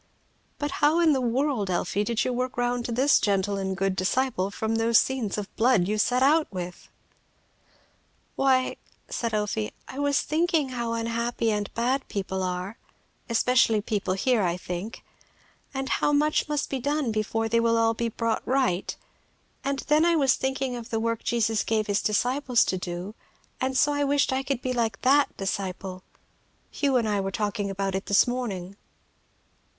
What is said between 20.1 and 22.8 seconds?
was thinking of the work Jesus gave his disciples to